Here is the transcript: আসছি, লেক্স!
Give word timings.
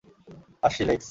আসছি, 0.63 0.83
লেক্স! 0.83 0.99